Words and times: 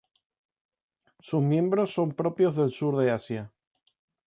Sus 1.19 1.43
miembros 1.43 1.93
son 1.93 2.09
propios 2.15 2.55
del 2.55 2.71
sur 2.71 2.97
de 2.97 3.11
Asia. 3.11 3.51